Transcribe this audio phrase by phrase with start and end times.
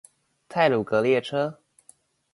[0.49, 1.59] 太魯閣列車